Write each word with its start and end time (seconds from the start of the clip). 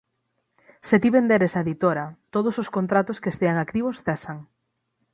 Se 0.91 0.97
ti 1.03 1.09
venderes 1.17 1.53
a 1.55 1.61
editora, 1.65 2.05
todos 2.33 2.55
os 2.63 2.71
contratos 2.77 3.17
que 3.21 3.31
estean 3.33 3.57
activos 3.63 4.01
cesan. 4.05 4.37